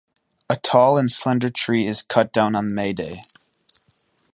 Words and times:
A 0.49 0.55
tall 0.55 0.97
and 0.97 1.11
slender 1.11 1.51
tree 1.51 1.85
is 1.85 2.01
cut 2.01 2.33
down 2.33 2.55
on 2.55 2.73
May 2.73 2.91
Day. 2.91 3.19